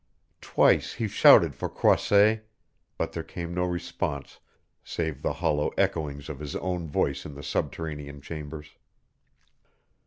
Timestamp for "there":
3.11-3.21